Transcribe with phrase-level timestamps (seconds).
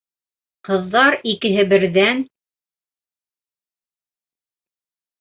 [0.69, 2.25] Ҡыҙҙар икеһе берҙән: